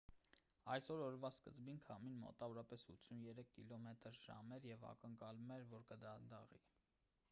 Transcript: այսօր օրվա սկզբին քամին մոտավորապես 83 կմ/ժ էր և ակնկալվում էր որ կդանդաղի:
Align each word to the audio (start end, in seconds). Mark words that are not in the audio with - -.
այսօր 0.75 1.01
օրվա 1.07 1.29
սկզբին 1.35 1.81
քամին 1.89 2.15
մոտավորապես 2.23 2.87
83 2.95 3.53
կմ/ժ 3.59 4.57
էր 4.57 4.67
և 4.73 4.87
ակնկալվում 4.93 5.59
էր 5.59 5.69
որ 5.77 5.85
կդանդաղի: 5.95 6.65